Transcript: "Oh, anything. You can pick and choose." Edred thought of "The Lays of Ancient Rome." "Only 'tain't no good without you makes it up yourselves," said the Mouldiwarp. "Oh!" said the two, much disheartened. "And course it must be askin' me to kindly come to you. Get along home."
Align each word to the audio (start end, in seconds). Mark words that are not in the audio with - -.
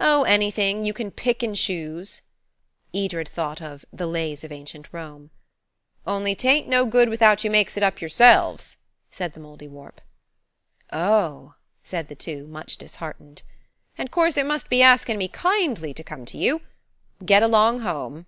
"Oh, 0.00 0.22
anything. 0.22 0.84
You 0.84 0.94
can 0.94 1.10
pick 1.10 1.42
and 1.42 1.54
choose." 1.54 2.22
Edred 2.94 3.28
thought 3.28 3.60
of 3.60 3.84
"The 3.92 4.06
Lays 4.06 4.42
of 4.42 4.50
Ancient 4.50 4.88
Rome." 4.90 5.28
"Only 6.06 6.34
'tain't 6.34 6.66
no 6.66 6.86
good 6.86 7.10
without 7.10 7.44
you 7.44 7.50
makes 7.50 7.76
it 7.76 7.82
up 7.82 8.00
yourselves," 8.00 8.78
said 9.10 9.34
the 9.34 9.40
Mouldiwarp. 9.40 9.98
"Oh!" 10.94 11.56
said 11.82 12.08
the 12.08 12.14
two, 12.16 12.46
much 12.46 12.78
disheartened. 12.78 13.42
"And 13.98 14.10
course 14.10 14.38
it 14.38 14.46
must 14.46 14.70
be 14.70 14.80
askin' 14.82 15.18
me 15.18 15.28
to 15.28 15.34
kindly 15.38 15.92
come 15.92 16.24
to 16.24 16.38
you. 16.38 16.62
Get 17.22 17.42
along 17.42 17.80
home." 17.80 18.24